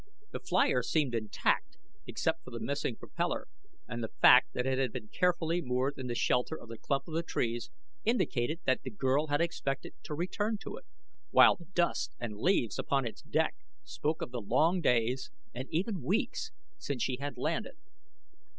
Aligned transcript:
The 0.31 0.39
flier 0.39 0.81
seemed 0.81 1.13
intact 1.13 1.77
except 2.07 2.43
for 2.43 2.49
the 2.49 2.59
missing 2.59 2.95
propellor 2.95 3.43
and 3.87 4.03
the 4.03 4.09
fact 4.19 4.51
that 4.53 4.65
it 4.65 4.79
had 4.79 4.91
been 4.91 5.09
carefully 5.09 5.61
moored 5.61 5.93
in 5.99 6.07
the 6.07 6.15
shelter 6.15 6.59
of 6.59 6.69
the 6.69 6.77
clump 6.79 7.07
of 7.07 7.23
trees 7.27 7.69
indicated 8.03 8.61
that 8.65 8.81
the 8.81 8.89
girl 8.89 9.27
had 9.27 9.41
expected 9.41 9.93
to 10.05 10.15
return 10.15 10.57
to 10.63 10.75
it, 10.77 10.87
while 11.29 11.55
the 11.55 11.65
dust 11.65 12.15
and 12.19 12.35
leaves 12.37 12.79
upon 12.79 13.05
its 13.05 13.21
deck 13.21 13.53
spoke 13.83 14.23
of 14.23 14.31
the 14.31 14.41
long 14.41 14.81
days, 14.81 15.29
and 15.53 15.67
even 15.69 16.01
weeks, 16.01 16.49
since 16.79 17.03
she 17.03 17.17
had 17.17 17.37
landed. 17.37 17.75